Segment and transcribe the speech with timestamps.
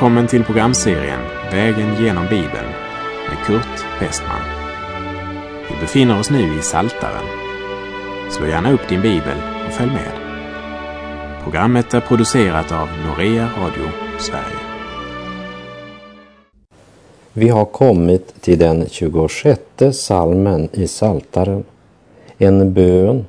[0.00, 1.20] Välkommen till programserien
[1.52, 2.68] Vägen genom Bibeln
[3.28, 4.40] med Kurt Westman.
[5.68, 7.24] Vi befinner oss nu i Saltaren.
[8.30, 10.12] Slå gärna upp din bibel och följ med.
[11.42, 13.88] Programmet är producerat av Norea Radio
[14.18, 14.60] Sverige.
[17.32, 19.60] Vi har kommit till den 26
[19.92, 21.64] salmen i Saltaren.
[22.38, 23.26] En bön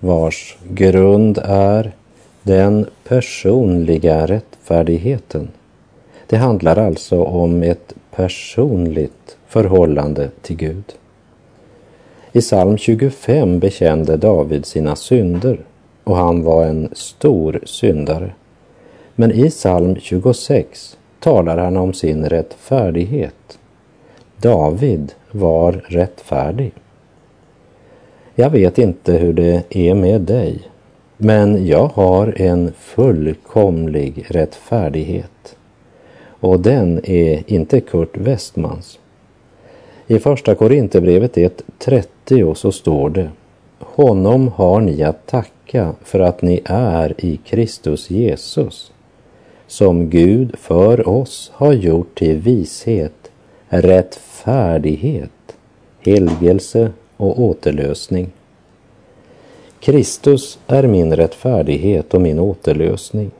[0.00, 1.92] vars grund är
[2.42, 5.48] den personliga rättfärdigheten.
[6.34, 10.84] Det handlar alltså om ett personligt förhållande till Gud.
[12.32, 15.60] I psalm 25 bekände David sina synder
[16.04, 18.32] och han var en stor syndare.
[19.14, 23.58] Men i psalm 26 talar han om sin rättfärdighet.
[24.36, 26.72] David var rättfärdig.
[28.34, 30.62] Jag vet inte hur det är med dig,
[31.16, 35.33] men jag har en fullkomlig rättfärdighet.
[36.44, 38.98] Och den är inte Kurt Westmans.
[40.06, 43.30] I första Korinthierbrevet 1.30 så står det
[43.78, 48.92] Honom har ni att tacka för att ni är i Kristus Jesus,
[49.66, 53.30] som Gud för oss har gjort till vishet,
[53.68, 55.56] rättfärdighet,
[56.00, 58.32] helgelse och återlösning.
[59.80, 63.30] Kristus är min rättfärdighet och min återlösning.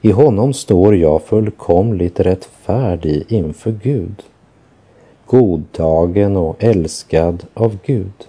[0.00, 4.22] I honom står jag fullkomligt rättfärdig inför Gud,
[5.26, 8.28] godtagen och älskad av Gud.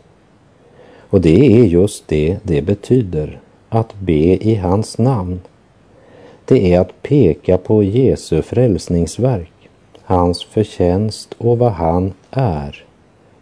[1.09, 5.39] Och det är just det det betyder, att be i hans namn.
[6.45, 9.69] Det är att peka på Jesu frälsningsverk,
[10.01, 12.85] hans förtjänst och vad han är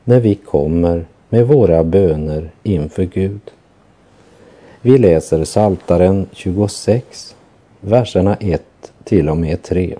[0.03, 3.41] när vi kommer med våra böner inför Gud.
[4.81, 7.34] Vi läser Saltaren 26,
[7.85, 8.63] verserna 1
[9.03, 9.95] till och med 3.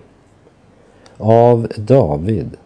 [1.18, 2.58] Av David.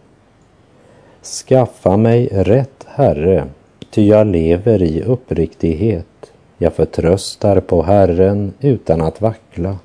[1.22, 3.44] Skaffa mig rätt, Herre,
[3.90, 6.32] ty jag lever i uppriktighet.
[6.58, 9.78] Jag förtröstar på Herren utan att vackla.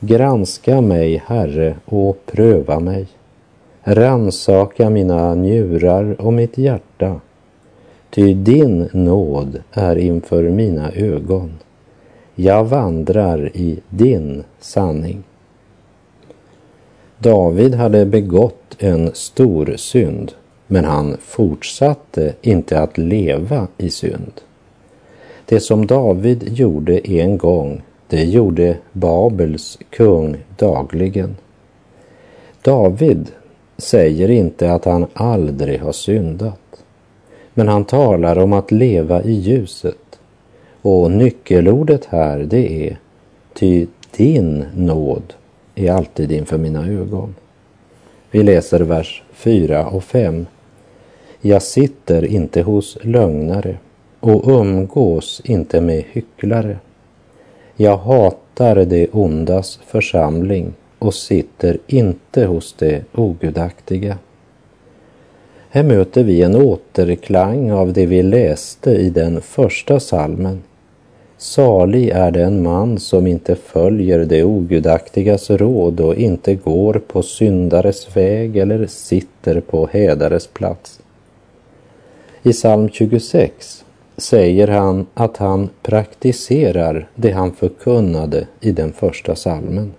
[0.00, 3.06] Granska mig, Herre, och pröva mig.
[3.82, 7.20] Ransaka mina njurar och mitt hjärta.
[8.10, 11.52] Ty din nåd är inför mina ögon.
[12.34, 15.22] Jag vandrar i din sanning.
[17.18, 20.32] David hade begått en stor synd,
[20.66, 24.40] men han fortsatte inte att leva i synd.
[25.46, 31.36] Det som David gjorde en gång, det gjorde Babels kung dagligen.
[32.62, 33.30] David
[33.76, 36.84] säger inte att han aldrig har syndat,
[37.54, 40.03] men han talar om att leva i ljuset.
[40.86, 42.98] Och nyckelordet här det är
[43.54, 43.86] ty
[44.16, 45.34] din nåd
[45.74, 47.34] är alltid inför mina ögon.
[48.30, 50.46] Vi läser vers 4 och 5.
[51.40, 53.76] Jag sitter inte hos lögnare
[54.20, 56.78] och umgås inte med hycklare.
[57.76, 64.18] Jag hatar det ondas församling och sitter inte hos det ogudaktiga.
[65.68, 70.62] Här möter vi en återklang av det vi läste i den första salmen.
[71.44, 78.16] Salig är den man som inte följer det ogudaktigas råd och inte går på syndares
[78.16, 81.00] väg eller sitter på hädares plats.
[82.42, 83.84] I psalm 26
[84.16, 89.92] säger han att han praktiserar det han förkunnade i den första salmen.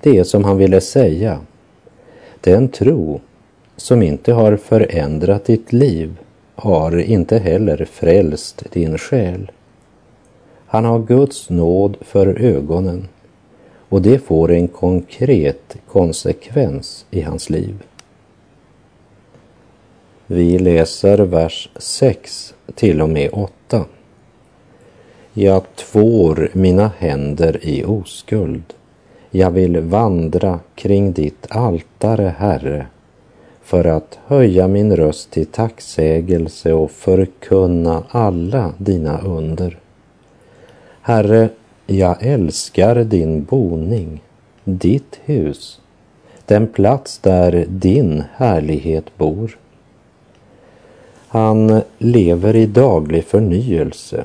[0.00, 1.40] Det är som han ville säga.
[2.40, 3.20] Den tro
[3.76, 6.16] som inte har förändrat ditt liv
[6.54, 9.50] har inte heller frälst din själ.
[10.72, 13.08] Han har Guds nåd för ögonen
[13.88, 17.82] och det får en konkret konsekvens i hans liv.
[20.26, 23.84] Vi läser vers 6 till och med 8.
[25.32, 28.74] Jag tvår mina händer i oskuld.
[29.30, 32.86] Jag vill vandra kring ditt altare, Herre,
[33.62, 39.81] för att höja min röst till tacksägelse och förkunna alla dina under.
[41.04, 41.48] Herre,
[41.86, 44.22] jag älskar din boning,
[44.64, 45.80] ditt hus,
[46.46, 49.58] den plats där din härlighet bor.
[51.28, 54.24] Han lever i daglig förnyelse,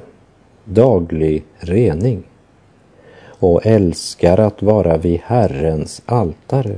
[0.63, 2.23] daglig rening
[3.25, 6.75] och älskar att vara vid Herrens altare.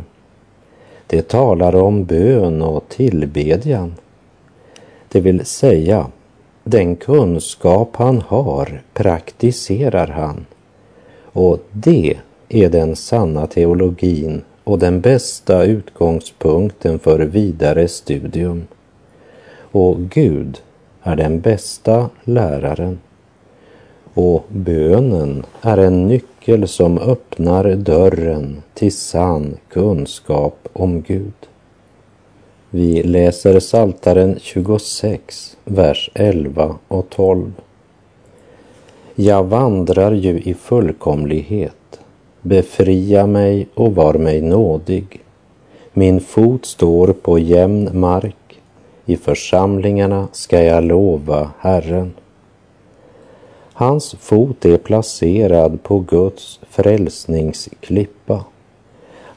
[1.07, 3.95] Det talar om bön och tillbedjan.
[5.09, 6.07] Det vill säga,
[6.69, 10.45] den kunskap han har praktiserar han.
[11.23, 12.17] Och det
[12.49, 18.67] är den sanna teologin och den bästa utgångspunkten för vidare studium.
[19.71, 20.61] Och Gud
[21.01, 22.99] är den bästa läraren.
[24.13, 31.48] Och bönen är en nyckel som öppnar dörren till sann kunskap om Gud.
[32.71, 37.53] Vi läser Saltaren 26, vers 11 och 12.
[39.15, 41.99] Jag vandrar ju i fullkomlighet.
[42.41, 45.21] Befria mig och var mig nådig.
[45.93, 48.61] Min fot står på jämn mark.
[49.05, 52.13] I församlingarna ska jag lova Herren.
[53.73, 58.45] Hans fot är placerad på Guds frälsningsklippa.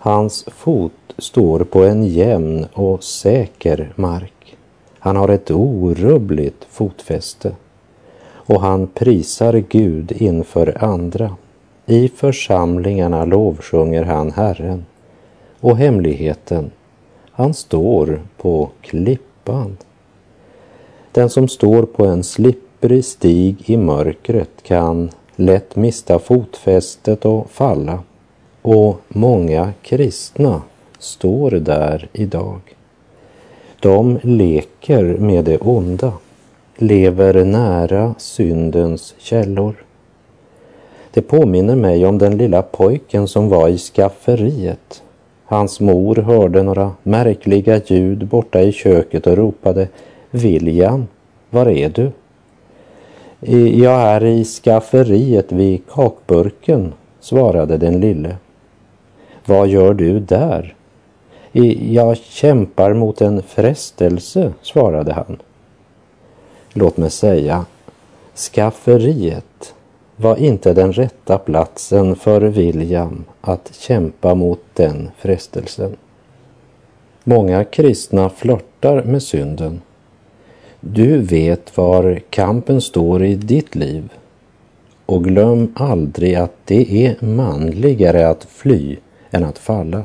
[0.05, 4.57] Hans fot står på en jämn och säker mark.
[4.99, 7.53] Han har ett orubbligt fotfäste
[8.27, 11.37] och han prisar Gud inför andra.
[11.87, 14.85] I församlingarna lovsjunger han Herren
[15.61, 16.71] och hemligheten,
[17.33, 19.77] han står på klippan.
[21.13, 27.99] Den som står på en slipprig stig i mörkret kan lätt mista fotfästet och falla.
[28.63, 30.63] Och många kristna
[30.99, 32.61] står där idag.
[33.81, 36.13] De leker med det onda,
[36.77, 39.75] lever nära syndens källor.
[41.11, 45.03] Det påminner mig om den lilla pojken som var i skafferiet.
[45.45, 49.89] Hans mor hörde några märkliga ljud borta i köket och ropade
[50.31, 51.07] William,
[51.51, 52.11] var är du?
[53.83, 58.37] Jag är i skafferiet vid kakburken, svarade den lille.
[59.47, 60.75] Vad gör du där?
[61.91, 65.39] Jag kämpar mot en frestelse, svarade han.
[66.73, 67.65] Låt mig säga,
[68.35, 69.75] skafferiet
[70.17, 75.97] var inte den rätta platsen för William att kämpa mot den frestelsen.
[77.25, 79.81] Många kristna flörtar med synden.
[80.81, 84.13] Du vet var kampen står i ditt liv
[85.07, 88.97] och glöm aldrig att det är manligare att fly
[89.33, 90.05] än att falla.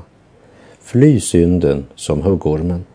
[0.79, 2.85] Fly synden som huggormen.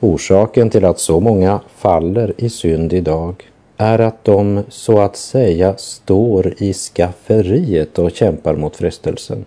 [0.00, 5.76] Orsaken till att så många faller i synd idag är att de så att säga
[5.76, 9.44] står i skafferiet och kämpar mot frestelsen.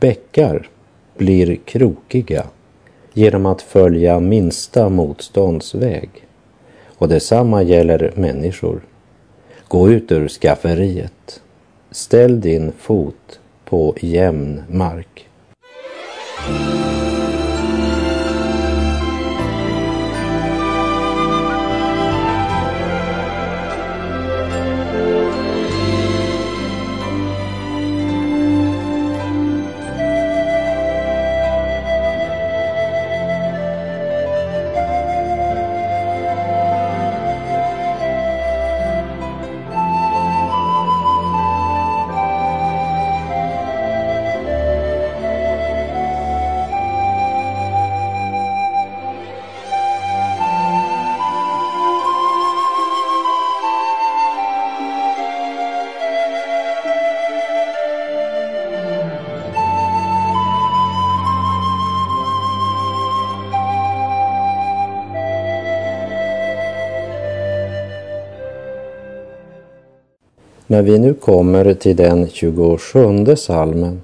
[0.00, 0.68] Bäckar
[1.16, 2.46] blir krokiga
[3.12, 6.10] genom att följa minsta motståndsväg.
[6.86, 8.80] Och detsamma gäller människor.
[9.68, 11.40] Gå ut ur skafferiet.
[11.90, 13.40] Ställ din fot
[13.74, 15.28] på jämn mark.
[70.74, 74.02] När vi nu kommer till den 27 salmen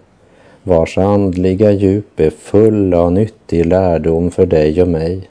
[0.63, 5.31] vars andliga djup är full av nyttig lärdom för dig och mig,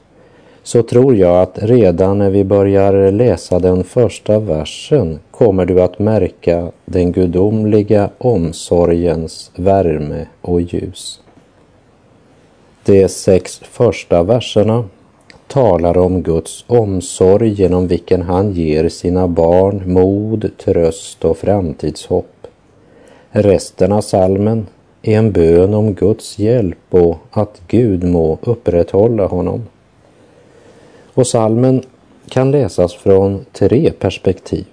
[0.62, 5.98] så tror jag att redan när vi börjar läsa den första versen kommer du att
[5.98, 11.20] märka den gudomliga omsorgens värme och ljus.
[12.84, 14.84] De sex första verserna
[15.50, 22.46] talar om Guds omsorg genom vilken han ger sina barn mod, tröst och framtidshopp.
[23.30, 24.66] Resten av salmen
[25.02, 29.62] är en bön om Guds hjälp och att Gud må upprätthålla honom.
[31.14, 31.82] Och salmen
[32.28, 34.66] kan läsas från tre perspektiv.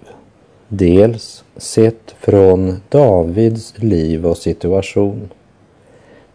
[0.67, 5.29] Dels sett från Davids liv och situation.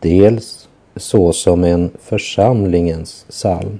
[0.00, 3.78] Dels så som en församlingens psalm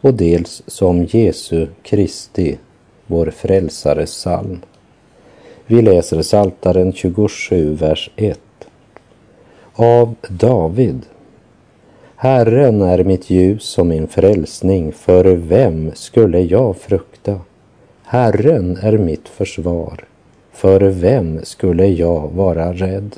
[0.00, 2.58] och dels som Jesu Kristi,
[3.06, 4.60] vår frälsares psalm.
[5.66, 8.40] Vi läser Saltaren 27, vers 1.
[9.74, 11.06] Av David.
[12.16, 17.40] Herren är mitt ljus och min frälsning, för vem skulle jag frukta?
[18.02, 20.04] Herren är mitt försvar,
[20.52, 23.16] för vem skulle jag vara rädd?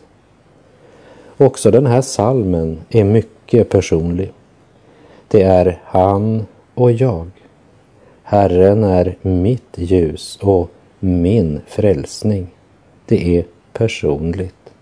[1.37, 4.33] Också den här salmen är mycket personlig.
[5.29, 6.47] Det är han
[6.81, 7.31] och jag.
[8.23, 10.71] Herren är mitt ljus och
[11.01, 12.47] min frälsning.
[13.07, 14.73] Det är personligt.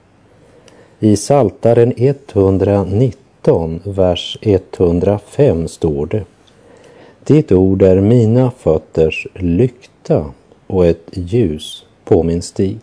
[0.98, 6.24] I Saltaren 119, vers 105 står det.
[7.24, 10.24] Ditt ord är mina fötters lykta
[10.66, 12.78] och ett ljus på min stig.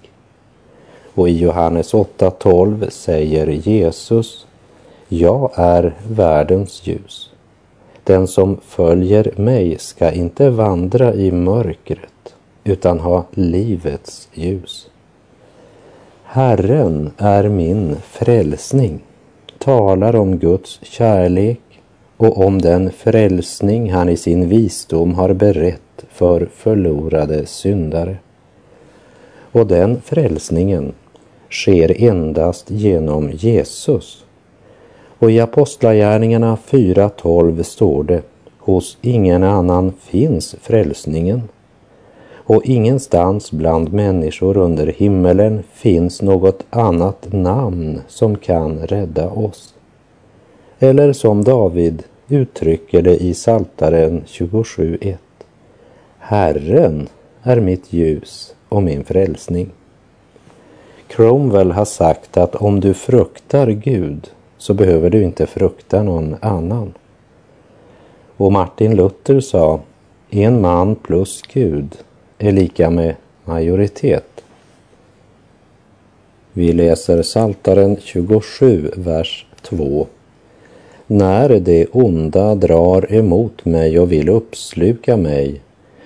[1.13, 4.47] Och i Johannes 8.12 säger Jesus,
[5.07, 7.34] jag är världens ljus.
[8.05, 14.89] Den som följer mig ska inte vandra i mörkret utan ha livets ljus.
[16.23, 18.99] Herren är min frälsning,
[19.57, 21.61] talar om Guds kärlek
[22.17, 28.17] och om den frälsning han i sin visdom har berett för förlorade syndare.
[29.51, 30.93] Och den frälsningen
[31.49, 34.24] sker endast genom Jesus.
[35.19, 38.21] Och i Apostlagärningarna 4.12 står det,
[38.59, 41.41] hos ingen annan finns frälsningen
[42.47, 49.73] och ingenstans bland människor under himmelen finns något annat namn som kan rädda oss.
[50.79, 55.15] Eller som David uttrycker det i Saltaren 27.1.
[56.17, 57.07] Herren
[57.43, 59.69] är mitt ljus och min frälsning.
[61.07, 64.29] Cromwell har sagt att om du fruktar Gud
[64.65, 66.93] så behöver du inte frukta någon annan.
[68.37, 69.79] Och Martin Luther sa,
[70.29, 71.95] en man plus Gud
[72.37, 74.43] är lika med majoritet.
[76.53, 80.07] Vi läser Saltaren 27, vers 2.
[81.07, 85.61] När det onda drar emot mig och vill uppsluka mig,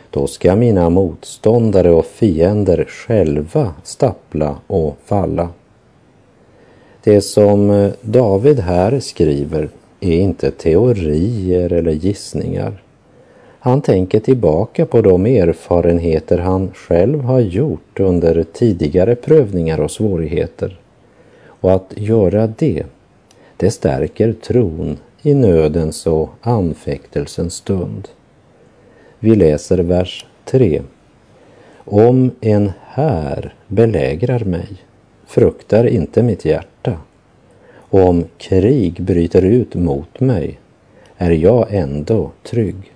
[0.10, 5.50] då ska mina motståndare och fiender själva stappla och falla.
[7.10, 12.84] Det som eh, David här skriver är inte teorier eller gissningar.
[13.60, 20.80] Han tänker tillbaka på de erfarenheter han själv har gjort under tidigare prövningar och svårigheter.
[21.46, 22.84] Och att göra det,
[23.58, 28.08] det stärker tron i nödens och anfäktelsens stund.
[29.20, 30.82] Vi läser vers 3.
[31.86, 34.68] Om en här belägrar mig,
[35.28, 36.69] fruktar inte mitt hjärta.
[37.90, 40.60] Och om krig bryter ut mot mig,
[41.18, 42.94] är jag ändå trygg.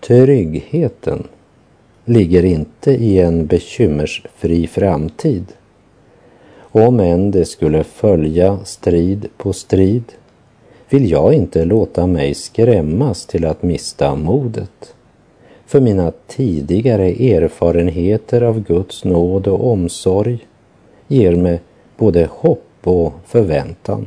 [0.00, 1.26] Tryggheten
[2.04, 5.44] ligger inte i en bekymmersfri framtid.
[6.58, 10.04] Om än det skulle följa strid på strid
[10.90, 14.94] vill jag inte låta mig skrämmas till att mista modet.
[15.66, 20.46] För mina tidigare erfarenheter av Guds nåd och omsorg
[21.08, 21.60] ger mig
[21.96, 24.06] både hopp och förväntan.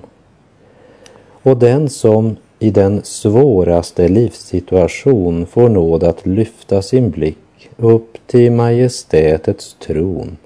[1.44, 8.52] Och den som i den svåraste livssituation får nåd att lyfta sin blick upp till
[8.52, 10.38] majestätets tron.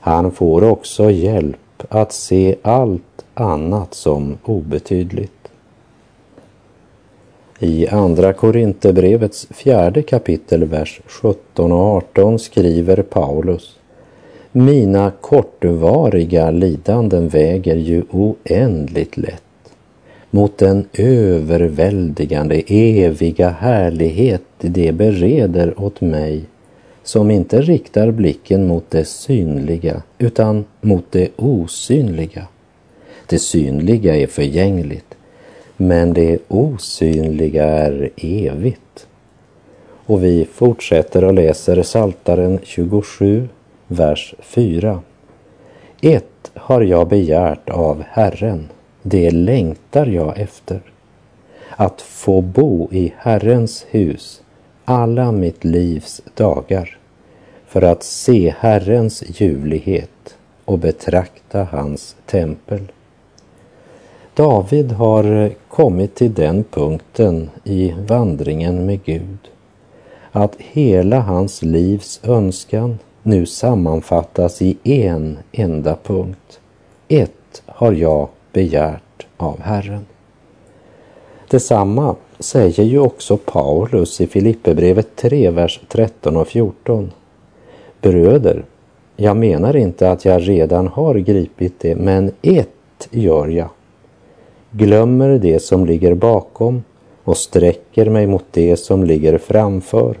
[0.00, 5.32] Han får också hjälp att se allt annat som obetydligt.
[7.58, 13.78] I Andra Korinthierbrevets fjärde kapitel, vers 17 och 18 skriver Paulus
[14.58, 19.42] mina kortvariga lidanden väger ju oändligt lätt
[20.30, 26.42] mot den överväldigande eviga härlighet det bereder åt mig
[27.02, 32.46] som inte riktar blicken mot det synliga utan mot det osynliga.
[33.26, 35.14] Det synliga är förgängligt,
[35.76, 39.06] men det osynliga är evigt.
[40.06, 43.48] Och vi fortsätter och läser Saltaren 27,
[43.88, 45.00] vers 4.
[46.00, 48.68] Ett har jag begärt av Herren
[49.02, 50.80] det längtar jag efter.
[51.76, 54.42] Att få bo i Herrens hus
[54.84, 56.98] alla mitt livs dagar
[57.66, 62.92] för att se Herrens ljuvlighet och betrakta hans tempel.
[64.34, 69.38] David har kommit till den punkten i vandringen med Gud
[70.32, 76.60] att hela hans livs önskan nu sammanfattas i en enda punkt.
[77.08, 80.06] Ett har jag begärt av Herren.
[81.50, 87.12] Detsamma säger ju också Paulus i Filipperbrevet 3, vers 13 och 14.
[88.00, 88.64] Bröder,
[89.16, 93.68] jag menar inte att jag redan har gripit det, men ett gör jag.
[94.70, 96.84] Glömmer det som ligger bakom
[97.24, 100.16] och sträcker mig mot det som ligger framför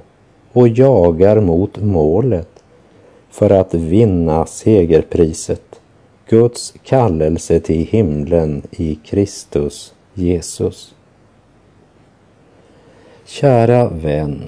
[0.52, 2.57] och jagar mot målet
[3.38, 5.80] för att vinna segerpriset
[6.28, 10.94] Guds kallelse till himlen i Kristus Jesus.
[13.24, 14.42] Kära vän,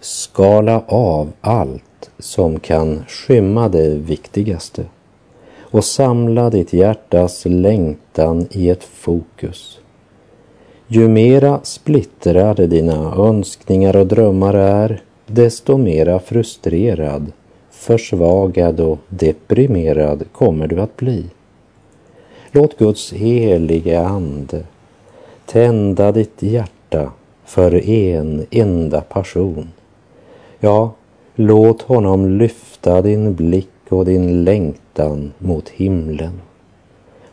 [0.00, 4.84] skala av allt som kan skymma det viktigaste
[5.60, 9.78] och samla ditt hjärtas längtan i ett fokus.
[10.86, 17.32] Ju mera splittrade dina önskningar och drömmar är, desto mera frustrerad,
[17.86, 21.24] försvagad och deprimerad kommer du att bli.
[22.50, 24.64] Låt Guds helige Ande
[25.44, 27.12] tända ditt hjärta
[27.44, 29.68] för en enda passion.
[30.60, 30.92] Ja,
[31.34, 36.40] låt honom lyfta din blick och din längtan mot himlen.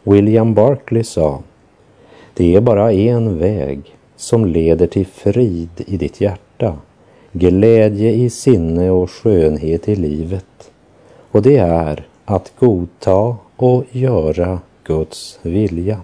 [0.03, 1.43] William Barclay sa,
[2.33, 6.77] det är bara en väg som leder till frid i ditt hjärta,
[7.33, 10.71] glädje i sinne och skönhet i livet.
[11.31, 16.01] Och det är att godta och göra Guds vilja.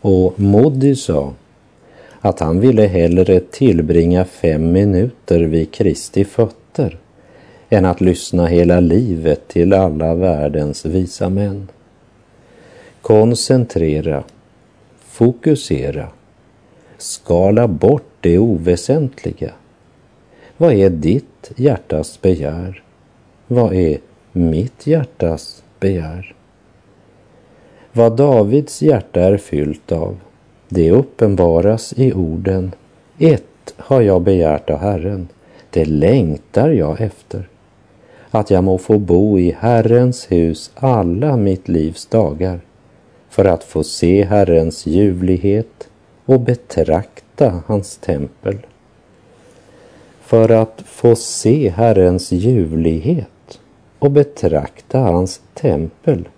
[0.00, 1.32] Och Modi sa
[2.20, 6.98] att han ville hellre tillbringa fem minuter vid Kristi fötter
[7.68, 11.68] än att lyssna hela livet till alla världens visa män.
[13.02, 14.24] Koncentrera,
[15.06, 16.08] fokusera,
[17.04, 19.52] skala bort det oväsentliga.
[20.56, 22.82] Vad är ditt hjärtas begär?
[23.46, 23.98] Vad är
[24.32, 26.34] mitt hjärtas begär?
[27.92, 30.16] Vad Davids hjärta är fyllt av,
[30.68, 32.72] det uppenbaras i orden
[33.18, 35.28] Ett har jag begärt av Herren,
[35.70, 37.48] det längtar jag efter.
[38.30, 42.60] Att jag må få bo i Herrens hus alla mitt livs dagar
[43.28, 45.88] för att få se Herrens ljuvlighet
[46.24, 48.58] och betrakta hans tempel.
[50.20, 53.60] För att få se Herrens ljuvlighet
[53.98, 56.28] och betrakta hans tempel.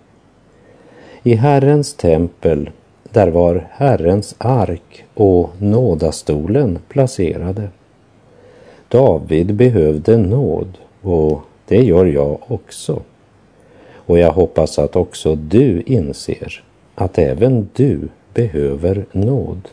[1.23, 2.71] I Herrens tempel,
[3.03, 7.69] där var Herrens ark och nådastolen placerade.
[8.89, 13.03] David behövde nåd och det gör jag också.
[13.95, 16.63] Och jag hoppas att också du inser
[16.95, 19.69] att även du behöver nåd.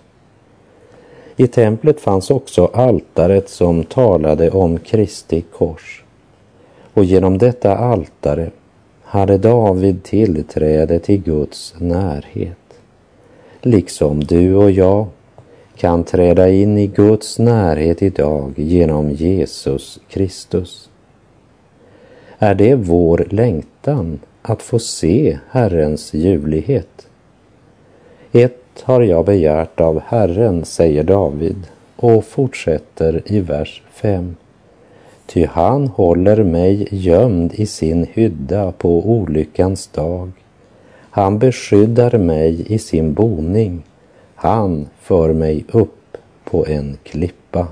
[1.36, 6.04] I templet fanns också altaret som talade om Kristi kors.
[6.93, 8.52] Och genom detta altare
[9.04, 12.58] hade David tillträde till Guds närhet.
[13.62, 15.08] Liksom du och jag
[15.78, 20.89] kan träda in i Guds närhet idag genom Jesus Kristus.
[22.38, 27.08] Är det vår längtan att få se Herrens ljuvlighet?
[28.32, 34.36] Ett har jag begärt av Herren, säger David och fortsätter i vers 5.
[35.25, 40.31] Ty han håller mig gömd i sin hydda på olyckans dag.
[41.09, 43.83] Han beskyddar mig i sin boning.
[44.36, 47.67] Han för mig upp på en klippa.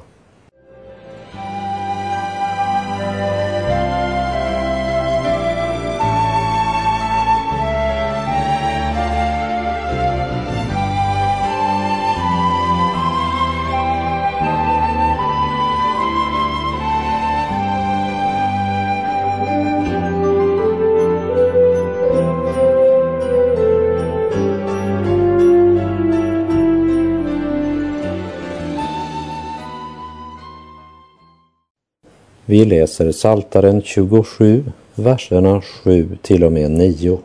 [32.45, 34.63] Vi läser Saltaren 27,
[34.95, 37.17] verserna 7 till och med 9.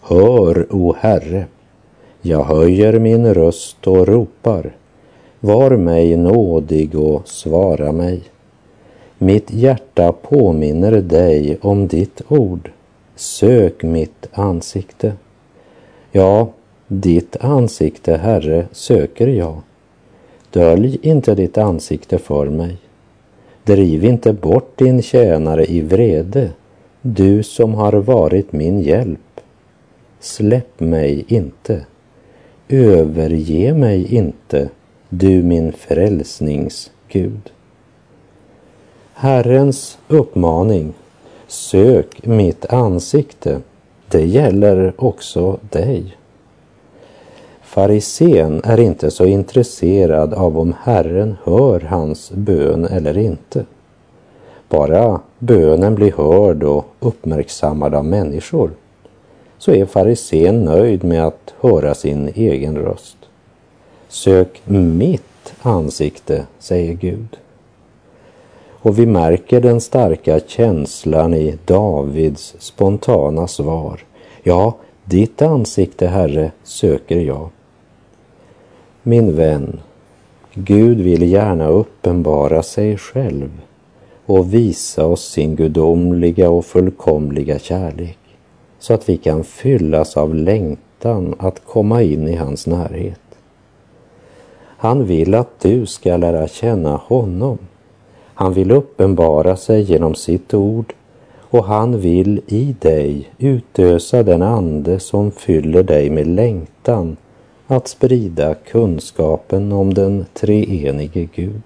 [0.00, 1.46] Hör, o Herre,
[2.22, 4.76] jag höjer min röst och ropar.
[5.40, 8.22] Var mig nådig och svara mig.
[9.18, 12.70] Mitt hjärta påminner dig om ditt ord.
[13.16, 15.12] Sök mitt ansikte.
[16.12, 16.48] Ja,
[16.86, 19.56] ditt ansikte, Herre, söker jag.
[20.50, 22.76] Dölj inte ditt ansikte för mig.
[23.68, 26.50] Driv inte bort din tjänare i vrede,
[27.02, 29.40] du som har varit min hjälp.
[30.20, 31.86] Släpp mig inte.
[32.68, 34.68] Överge mig inte,
[35.08, 37.50] du min frälsnings Gud.
[39.14, 40.92] Herrens uppmaning,
[41.46, 43.60] sök mitt ansikte,
[44.08, 46.16] det gäller också dig.
[47.78, 53.64] Farisén är inte så intresserad av om Herren hör hans bön eller inte.
[54.68, 58.70] Bara bönen blir hörd och uppmärksammad av människor
[59.58, 63.16] så är farisén nöjd med att höra sin egen röst.
[64.08, 67.36] Sök mitt ansikte, säger Gud.
[68.70, 74.00] Och vi märker den starka känslan i Davids spontana svar.
[74.42, 77.48] Ja, ditt ansikte, Herre, söker jag.
[79.08, 79.80] Min vän,
[80.54, 83.60] Gud vill gärna uppenbara sig själv
[84.26, 88.18] och visa oss sin gudomliga och fullkomliga kärlek
[88.78, 93.20] så att vi kan fyllas av längtan att komma in i hans närhet.
[94.60, 97.58] Han vill att du ska lära känna honom.
[98.34, 100.94] Han vill uppenbara sig genom sitt ord
[101.40, 107.16] och han vill i dig utösa den ande som fyller dig med längtan
[107.70, 111.62] att sprida kunskapen om den treenige Gud.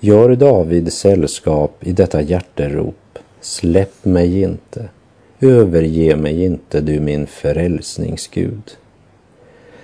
[0.00, 3.18] Gör David sällskap i detta hjärterop.
[3.40, 4.88] Släpp mig inte.
[5.40, 8.76] Överge mig inte, du min frälsningsgud.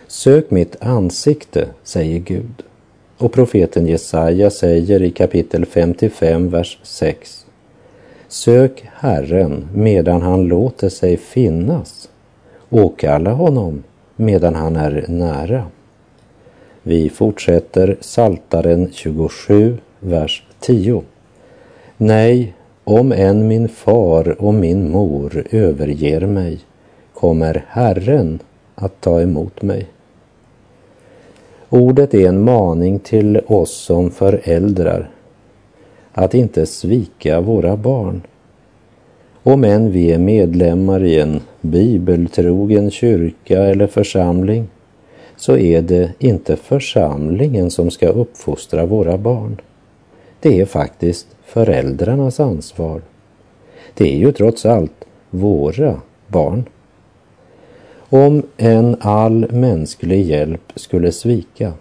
[0.06, 2.62] Sök mitt ansikte, säger Gud.
[3.18, 7.46] Och profeten Jesaja säger i kapitel 55, vers 6.
[8.28, 12.08] Sök Herren medan han låter sig finnas.
[12.70, 13.82] Åkalla honom
[14.16, 15.64] medan han är nära.
[16.82, 21.02] Vi fortsätter Saltaren 27, vers 10.
[21.96, 26.58] Nej, om än min far och min mor överger mig
[27.14, 28.38] kommer Herren
[28.74, 29.86] att ta emot mig.
[31.68, 35.10] Ordet är en maning till oss som föräldrar
[36.12, 38.22] att inte svika våra barn.
[39.48, 44.68] Om än vi är medlemmar i en bibeltrogen kyrka eller församling
[45.36, 49.60] så är det inte församlingen som ska uppfostra våra barn.
[50.40, 53.02] Det är faktiskt föräldrarnas ansvar.
[53.94, 56.64] Det är ju trots allt våra barn.
[57.98, 61.72] Om en all mänsklig hjälp skulle svika,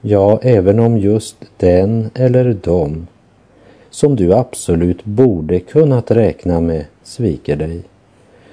[0.00, 3.06] ja, även om just den eller de
[3.90, 7.82] som du absolut borde kunnat räkna med sviker dig,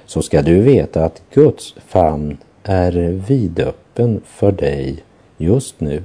[0.06, 2.92] så ska du veta att Guds famn är
[3.28, 5.04] vidöppen för dig
[5.38, 6.04] just nu.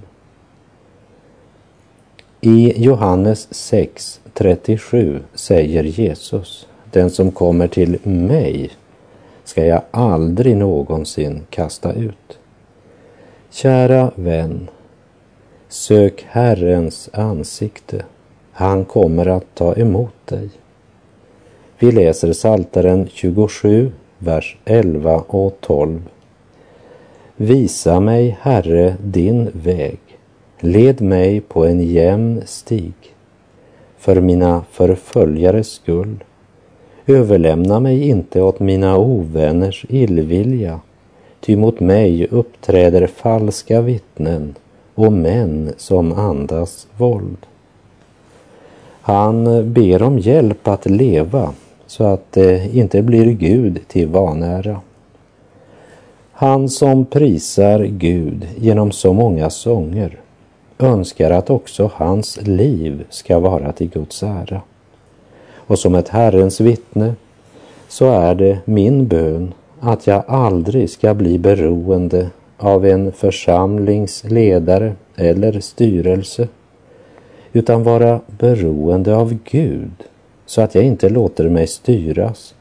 [2.40, 8.70] I Johannes 6.37 säger Jesus, den som kommer till mig
[9.44, 12.38] ska jag aldrig någonsin kasta ut.
[13.50, 14.70] Kära vän,
[15.68, 18.04] sök Herrens ansikte.
[18.52, 20.50] Han kommer att ta emot dig.
[21.80, 26.00] Vi läser Salteren 27, vers 11 och 12.
[27.36, 29.98] Visa mig, Herre, din väg.
[30.60, 32.94] Led mig på en jämn stig.
[33.98, 36.16] För mina förföljares skull
[37.06, 40.80] Överlämna mig inte åt mina ovänners illvilja,
[41.40, 44.54] ty mot mig uppträder falska vittnen
[44.94, 47.46] och män som andas våld.
[49.00, 51.52] Han ber om hjälp att leva
[51.88, 54.80] så att det inte blir Gud till vanära.
[56.32, 60.20] Han som prisar Gud genom så många sånger
[60.78, 64.60] önskar att också hans liv ska vara till Guds ära
[65.54, 67.14] och som ett Herrens vittne
[67.88, 75.60] så är det min bön att jag aldrig ska bli beroende av en församlingsledare eller
[75.60, 76.48] styrelse
[77.52, 80.04] utan vara beroende av Gud
[80.48, 82.54] så att jag inte låter mig styras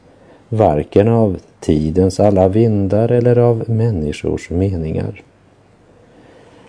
[0.48, 5.22] varken av tidens alla vindar eller av människors meningar.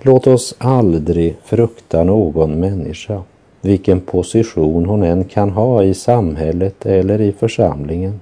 [0.01, 3.23] Låt oss aldrig frukta någon människa
[3.61, 8.19] vilken position hon än kan ha i samhället eller i församlingen.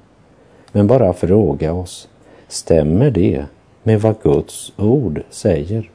[0.72, 2.08] Men bara fråga oss,
[2.48, 3.46] stämmer det
[3.84, 5.90] med vad Guds ord säger?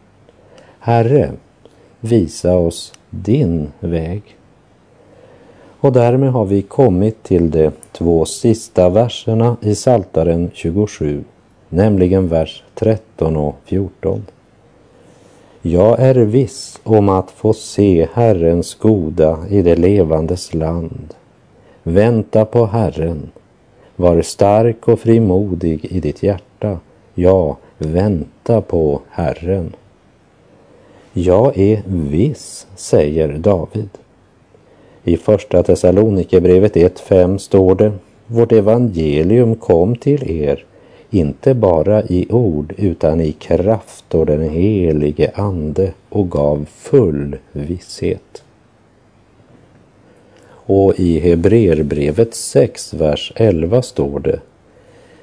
[0.79, 1.31] Herre,
[2.01, 4.23] visa oss din väg.
[5.83, 11.25] Och därmed har vi kommit till de två sista verserna i Saltaren 27,
[11.69, 14.23] nämligen vers 13 och 14.
[15.63, 21.15] Jag är viss om att få se Herrens goda i det levandes land.
[21.83, 23.31] Vänta på Herren.
[23.97, 26.79] Var stark och frimodig i ditt hjärta.
[27.15, 29.77] Ja, vänta på Herren.
[31.13, 33.89] Jag är viss, säger David.
[35.05, 37.93] I Första Thessalonikerbrevet 1.5 står det
[38.27, 40.65] Vårt evangelium kom till er
[41.11, 48.45] inte bara i ord utan i kraft och den helige Ande och gav full visshet.
[50.49, 54.41] Och i Hebreerbrevet 6, vers 11 står det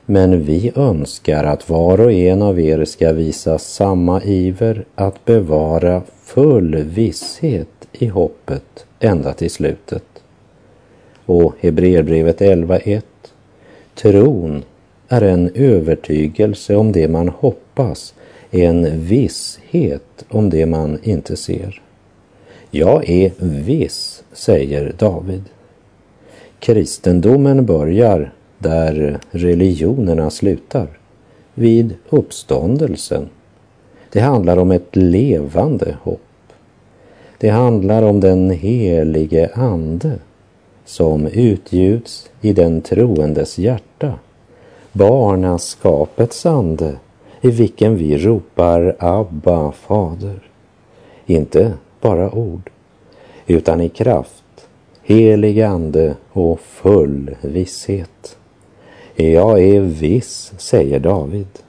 [0.06, 6.02] Men vi önskar att var och en av er ska visa samma iver att bevara
[6.24, 10.04] full visshet i hoppet ända till slutet.
[11.26, 13.02] Och Hebreerbrevet 11.1.
[13.96, 14.64] Tron
[15.08, 18.14] är en övertygelse om det man hoppas,
[18.52, 21.82] en visshet om det man inte ser.
[22.72, 25.44] Jag är viss, säger David.
[26.60, 30.88] Kristendomen börjar där religionerna slutar,
[31.54, 33.30] vid uppståndelsen.
[34.12, 36.29] Det handlar om ett levande hopp.
[37.40, 40.20] Det handlar om den helige Ande
[40.86, 44.14] som utgjuts i den troendes hjärta.
[44.92, 46.96] Barnaskapets ande
[47.42, 50.40] i vilken vi ropar Abba, Fader.
[51.26, 52.70] Inte bara ord,
[53.48, 54.68] utan i kraft,
[55.04, 58.38] helig ande och full visshet.
[59.16, 61.60] Jag är viss, säger David.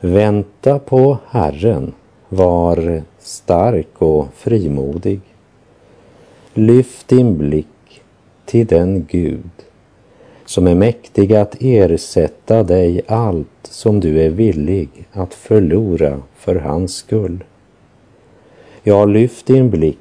[0.00, 1.92] Vänta på Herren,
[2.28, 5.20] var stark och frimodig.
[6.54, 8.02] Lyft din blick
[8.44, 9.50] till den Gud
[10.44, 16.94] som är mäktig att ersätta dig allt som du är villig att förlora för hans
[16.94, 17.44] skull.
[18.82, 19.98] Ja, lyft din blick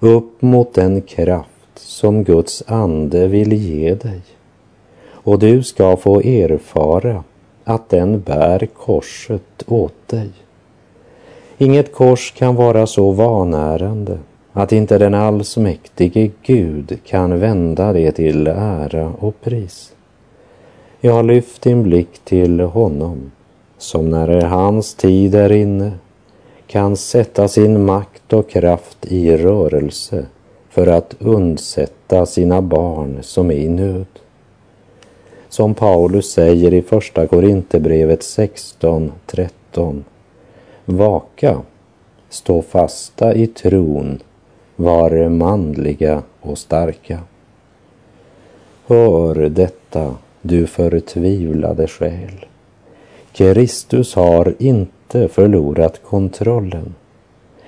[0.00, 4.20] upp mot den kraft som Guds ande vill ge dig
[5.28, 7.24] och du ska få erfara
[7.64, 10.30] att den bär korset åt dig.
[11.60, 14.18] Inget kors kan vara så vanärande
[14.52, 19.92] att inte den allsmäktige Gud kan vända det till ära och pris.
[21.00, 23.30] Jag har lyft din blick till honom
[23.78, 25.92] som när hans tid är inne
[26.66, 30.26] kan sätta sin makt och kraft i rörelse
[30.70, 34.06] för att undsätta sina barn som är i nöd.
[35.48, 40.02] Som Paulus säger i Första Korinthierbrevet 16.13.
[40.90, 41.60] Vaka,
[42.28, 44.18] stå fasta i tron,
[44.76, 47.20] var manliga och starka.
[48.86, 52.46] Hör detta, du förtvivlade själ.
[53.32, 56.94] Kristus har inte förlorat kontrollen.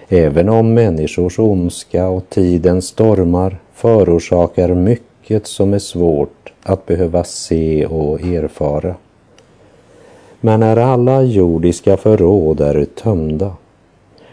[0.09, 7.87] Även om människors ondska och tidens stormar förorsakar mycket som är svårt att behöva se
[7.87, 8.95] och erfara.
[10.41, 13.53] Men när alla jordiska förråd är tömda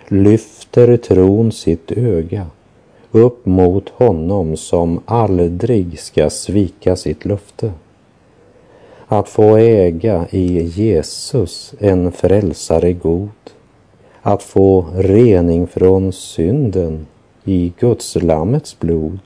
[0.08, 2.46] lyfter tron sitt öga
[3.12, 7.72] upp mot honom som aldrig ska svika sitt löfte.
[9.08, 13.30] Att få äga i Jesus en frälsare god.
[14.22, 17.08] Att få rening från synden
[17.44, 19.20] i Guds lammets blod.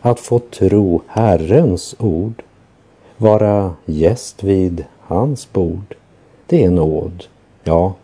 [0.00, 2.42] Att få tro Herrens ord.
[3.16, 5.94] Vara gäst vid hans bord.
[6.46, 7.24] Det är nåd.
[7.64, 7.94] Ja,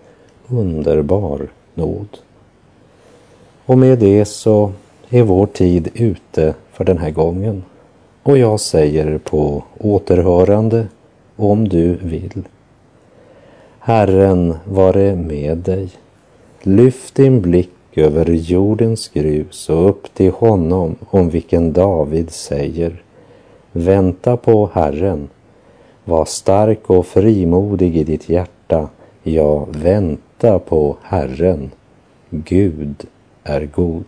[0.49, 2.19] underbar nåd.
[3.67, 4.73] Och med det så
[5.11, 7.65] är vår tid ute för den här gången.
[8.23, 10.87] Och jag säger på återhörande
[11.37, 12.43] om du vill.
[13.79, 15.89] Herren vare med dig.
[16.63, 23.03] Lyft din blick över jordens grus och upp till honom om vilken David säger
[23.73, 25.29] Vänta på Herren.
[26.05, 28.89] Var stark och frimodig i ditt hjärta.
[29.23, 31.71] Ja, vänta på Herren.
[32.31, 33.07] Gud
[33.45, 34.05] är god.